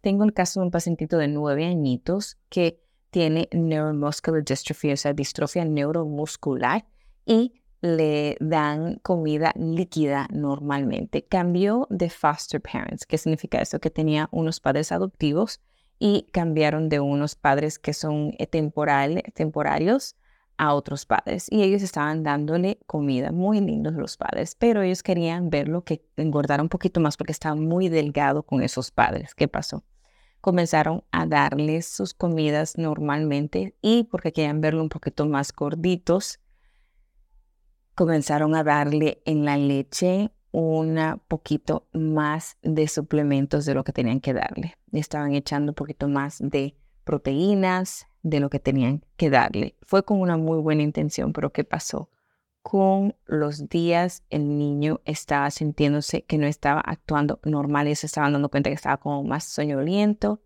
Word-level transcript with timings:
Tengo 0.00 0.24
el 0.24 0.32
caso 0.32 0.60
de 0.60 0.66
un 0.66 0.70
pacientito 0.70 1.18
de 1.18 1.28
nueve 1.28 1.66
añitos 1.66 2.38
que 2.48 2.80
tiene 3.10 3.48
neuromuscular 3.52 4.44
dystrophy, 4.44 4.92
o 4.92 4.96
sea, 4.96 5.12
distrofia 5.12 5.64
neuromuscular, 5.64 6.86
y 7.26 7.60
le 7.80 8.36
dan 8.40 8.96
comida 8.96 9.52
líquida 9.56 10.28
normalmente. 10.32 11.24
Cambió 11.24 11.86
de 11.90 12.10
foster 12.10 12.60
parents. 12.60 13.06
¿Qué 13.06 13.18
significa 13.18 13.60
eso? 13.60 13.78
Que 13.78 13.90
tenía 13.90 14.28
unos 14.32 14.60
padres 14.60 14.92
adoptivos 14.92 15.60
y 15.98 16.26
cambiaron 16.32 16.88
de 16.88 17.00
unos 17.00 17.34
padres 17.34 17.78
que 17.78 17.92
son 17.92 18.34
eh, 18.38 18.46
temporal, 18.46 19.22
temporarios 19.34 20.16
a 20.56 20.74
otros 20.74 21.06
padres. 21.06 21.46
Y 21.50 21.62
ellos 21.62 21.82
estaban 21.82 22.22
dándole 22.22 22.78
comida, 22.86 23.32
muy 23.32 23.60
lindos 23.60 23.94
los 23.94 24.16
padres, 24.16 24.54
pero 24.58 24.82
ellos 24.82 25.02
querían 25.02 25.48
verlo 25.48 25.84
que 25.84 26.04
engordara 26.16 26.62
un 26.62 26.68
poquito 26.68 27.00
más 27.00 27.16
porque 27.16 27.32
estaba 27.32 27.54
muy 27.54 27.88
delgado 27.88 28.42
con 28.42 28.62
esos 28.62 28.90
padres. 28.90 29.34
¿Qué 29.34 29.48
pasó? 29.48 29.84
Comenzaron 30.40 31.04
a 31.10 31.26
darles 31.26 31.86
sus 31.86 32.14
comidas 32.14 32.78
normalmente 32.78 33.74
y 33.82 34.04
porque 34.04 34.32
querían 34.32 34.60
verlo 34.60 34.82
un 34.82 34.88
poquito 34.88 35.26
más 35.26 35.52
gorditos, 35.52 36.40
comenzaron 37.94 38.54
a 38.54 38.64
darle 38.64 39.22
en 39.24 39.44
la 39.44 39.56
leche 39.56 40.30
un 40.52 41.20
poquito 41.28 41.86
más 41.92 42.56
de 42.62 42.88
suplementos 42.88 43.64
de 43.66 43.74
lo 43.74 43.84
que 43.84 43.92
tenían 43.92 44.20
que 44.20 44.32
darle. 44.32 44.76
Estaban 44.92 45.34
echando 45.34 45.72
un 45.72 45.76
poquito 45.76 46.08
más 46.08 46.38
de 46.40 46.76
proteínas 47.04 48.06
de 48.22 48.40
lo 48.40 48.50
que 48.50 48.58
tenían 48.58 49.04
que 49.16 49.30
darle. 49.30 49.76
Fue 49.82 50.04
con 50.04 50.20
una 50.20 50.36
muy 50.36 50.58
buena 50.58 50.82
intención, 50.82 51.32
pero 51.32 51.52
¿qué 51.52 51.64
pasó? 51.64 52.08
Con 52.62 53.16
los 53.26 53.68
días 53.68 54.22
el 54.30 54.58
niño 54.58 55.00
estaba 55.04 55.50
sintiéndose 55.50 56.22
que 56.22 56.38
no 56.38 56.46
estaba 56.46 56.80
actuando 56.80 57.40
normal 57.44 57.88
y 57.88 57.94
se 57.94 58.06
estaban 58.06 58.32
dando 58.32 58.48
cuenta 58.48 58.70
que 58.70 58.74
estaba 58.74 58.98
como 58.98 59.24
más 59.24 59.44
soñoliento. 59.44 60.40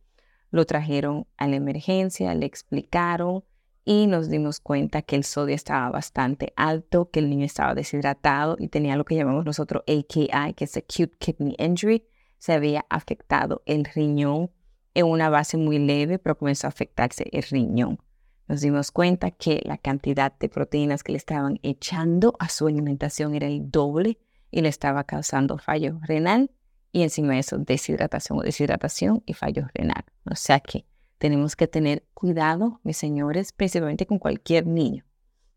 Lo 0.50 0.64
trajeron 0.66 1.26
a 1.36 1.48
la 1.48 1.56
emergencia, 1.56 2.34
le 2.34 2.46
explicaron 2.46 3.44
y 3.84 4.06
nos 4.06 4.30
dimos 4.30 4.60
cuenta 4.60 5.02
que 5.02 5.16
el 5.16 5.24
sodio 5.24 5.54
estaba 5.54 5.90
bastante 5.90 6.52
alto, 6.56 7.10
que 7.10 7.20
el 7.20 7.28
niño 7.28 7.44
estaba 7.44 7.74
deshidratado 7.74 8.56
y 8.58 8.68
tenía 8.68 8.96
lo 8.96 9.04
que 9.04 9.16
llamamos 9.16 9.44
nosotros 9.44 9.82
AKI, 9.86 10.54
que 10.54 10.64
es 10.64 10.76
Acute 10.76 11.16
Kidney 11.18 11.56
Injury. 11.58 12.06
Se 12.38 12.52
había 12.52 12.86
afectado 12.88 13.62
el 13.66 13.84
riñón 13.84 14.50
en 14.94 15.06
una 15.06 15.28
base 15.28 15.56
muy 15.56 15.78
leve, 15.78 16.18
pero 16.18 16.38
comenzó 16.38 16.68
a 16.68 16.70
afectarse 16.70 17.28
el 17.32 17.42
riñón 17.42 17.98
nos 18.47 18.61
dimos 18.61 18.91
cuenta 18.91 19.31
que 19.31 19.62
la 19.64 19.78
cantidad 19.78 20.33
de 20.39 20.48
proteínas 20.48 21.03
que 21.03 21.12
le 21.12 21.19
estaban 21.19 21.59
echando 21.62 22.34
a 22.39 22.48
su 22.48 22.67
alimentación 22.67 23.34
era 23.34 23.47
el 23.47 23.70
doble 23.70 24.19
y 24.50 24.61
le 24.61 24.69
estaba 24.69 25.05
causando 25.05 25.59
fallo 25.59 25.99
renal 26.03 26.50
y 26.93 27.03
encima 27.03 27.33
de 27.33 27.41
eso 27.41 27.59
deshidratación 27.59 28.38
o 28.38 28.43
deshidratación 28.43 29.22
y 29.27 29.33
fallo 29.34 29.66
renal. 29.75 30.04
O 30.31 30.37
sea 30.37 30.60
que 30.60 30.87
tenemos 31.19 31.56
que 31.56 31.66
tener 31.66 32.06
cuidado, 32.15 32.81
mis 32.84 32.97
señores, 32.97 33.53
principalmente 33.53 34.06
con 34.06 34.19
cualquier 34.19 34.66
niño, 34.66 35.04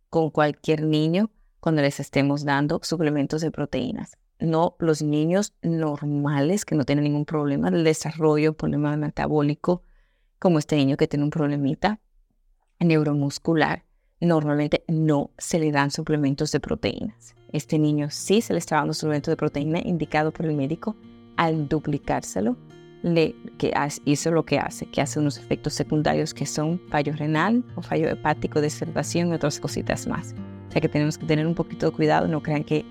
con 0.09 0.31
cualquier 0.31 0.83
niño 0.83 1.29
cuando 1.59 1.81
les 1.81 1.99
estemos 1.99 2.45
dando 2.45 2.79
suplementos 2.83 3.41
de 3.41 3.51
proteínas. 3.51 4.17
No 4.39 4.75
los 4.79 5.01
niños 5.01 5.53
normales 5.61 6.63
que 6.63 6.75
no 6.75 6.85
tienen 6.85 7.03
ningún 7.03 7.25
problema 7.25 7.69
del 7.69 7.83
desarrollo, 7.83 8.53
problema 8.53 8.95
metabólico, 8.95 9.83
como 10.39 10.59
este 10.59 10.75
niño 10.75 10.97
que 10.97 11.07
tiene 11.07 11.25
un 11.25 11.31
problemita 11.31 11.99
neuromuscular, 12.79 13.83
normalmente 14.19 14.83
no 14.87 15.31
se 15.37 15.59
le 15.59 15.71
dan 15.71 15.91
suplementos 15.91 16.51
de 16.51 16.59
proteínas. 16.59 17.35
Este 17.51 17.79
niño 17.79 18.09
sí 18.09 18.41
se 18.41 18.53
le 18.53 18.59
está 18.59 18.77
dando 18.77 18.93
suplemento 18.93 19.31
de 19.31 19.37
proteína 19.37 19.79
indicado 19.79 20.31
por 20.31 20.45
el 20.45 20.55
médico. 20.55 20.95
Al 21.37 21.67
duplicárselo, 21.67 22.57
le, 23.03 23.35
que 23.57 23.73
hizo 24.05 24.31
lo 24.31 24.43
que 24.43 24.57
hace, 24.57 24.87
que 24.87 25.01
hace 25.01 25.19
unos 25.19 25.37
efectos 25.37 25.73
secundarios 25.73 26.33
que 26.33 26.45
son 26.45 26.81
fallo 26.89 27.13
renal 27.13 27.63
o 27.75 27.81
fallo 27.81 28.09
hepático, 28.09 28.59
desertación 28.59 29.29
y 29.29 29.33
otras 29.33 29.59
cositas 29.59 30.07
más. 30.07 30.33
O 30.67 30.71
sea 30.71 30.81
que 30.81 30.89
tenemos 30.89 31.17
que 31.17 31.25
tener 31.25 31.45
un 31.45 31.55
poquito 31.55 31.89
de 31.89 31.95
cuidado, 31.95 32.27
no 32.27 32.41
crean 32.41 32.63
que 32.63 32.85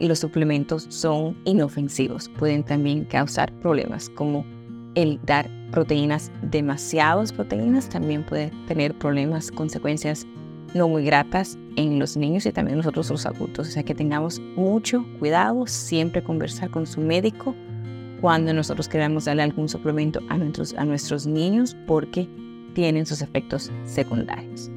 los 0.00 0.18
suplementos 0.18 0.86
son 0.88 1.36
inofensivos, 1.44 2.28
pueden 2.30 2.64
también 2.64 3.04
causar 3.04 3.52
problemas 3.60 4.08
como 4.10 4.44
el 4.94 5.20
dar 5.24 5.50
proteínas, 5.70 6.30
demasiadas 6.42 7.32
proteínas, 7.32 7.88
también 7.88 8.24
puede 8.24 8.50
tener 8.66 8.96
problemas, 8.98 9.50
consecuencias 9.50 10.26
no 10.74 10.88
muy 10.88 11.04
gratas 11.04 11.58
en 11.76 11.98
los 11.98 12.16
niños 12.16 12.46
y 12.46 12.52
también 12.52 12.78
nosotros 12.78 13.10
los 13.10 13.26
adultos. 13.26 13.68
O 13.68 13.70
sea 13.70 13.82
que 13.82 13.94
tengamos 13.94 14.40
mucho 14.56 15.04
cuidado, 15.18 15.66
siempre 15.66 16.22
conversar 16.22 16.70
con 16.70 16.86
su 16.86 17.00
médico 17.00 17.54
cuando 18.20 18.54
nosotros 18.54 18.88
queramos 18.88 19.24
darle 19.24 19.42
algún 19.42 19.68
suplemento 19.68 20.20
a 20.28 20.38
nuestros, 20.38 20.74
a 20.74 20.84
nuestros 20.84 21.26
niños 21.26 21.76
porque 21.86 22.28
tienen 22.74 23.04
sus 23.04 23.20
efectos 23.20 23.70
secundarios. 23.84 24.70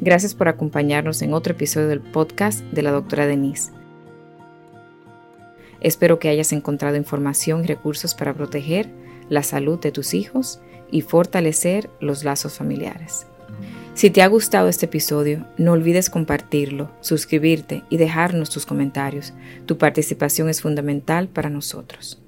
Gracias 0.00 0.34
por 0.34 0.48
acompañarnos 0.48 1.22
en 1.22 1.32
otro 1.32 1.54
episodio 1.54 1.88
del 1.88 2.00
podcast 2.00 2.60
de 2.64 2.82
la 2.82 2.90
doctora 2.90 3.26
Denise. 3.26 3.72
Espero 5.86 6.18
que 6.18 6.28
hayas 6.28 6.50
encontrado 6.52 6.96
información 6.96 7.62
y 7.62 7.68
recursos 7.68 8.16
para 8.16 8.34
proteger 8.34 8.90
la 9.28 9.44
salud 9.44 9.78
de 9.78 9.92
tus 9.92 10.14
hijos 10.14 10.58
y 10.90 11.02
fortalecer 11.02 11.90
los 12.00 12.24
lazos 12.24 12.54
familiares. 12.54 13.28
Si 13.94 14.10
te 14.10 14.20
ha 14.22 14.26
gustado 14.26 14.68
este 14.68 14.86
episodio, 14.86 15.46
no 15.58 15.70
olvides 15.70 16.10
compartirlo, 16.10 16.90
suscribirte 17.02 17.84
y 17.88 17.98
dejarnos 17.98 18.50
tus 18.50 18.66
comentarios. 18.66 19.32
Tu 19.66 19.78
participación 19.78 20.48
es 20.48 20.60
fundamental 20.60 21.28
para 21.28 21.50
nosotros. 21.50 22.20